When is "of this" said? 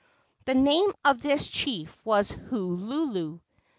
1.05-1.47